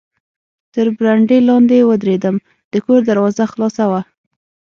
[0.73, 2.35] تر برنډې لاندې و درېدم،
[2.71, 4.01] د کور دروازه خلاصه وه.